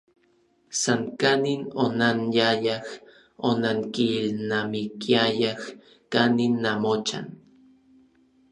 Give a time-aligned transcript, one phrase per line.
[0.81, 2.81] San kanin onanyayaj,
[3.49, 5.61] onankilnamikiayaj
[6.13, 7.25] kanin namochan.